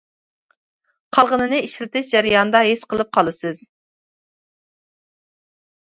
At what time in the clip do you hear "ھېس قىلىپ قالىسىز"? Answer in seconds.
2.69-3.65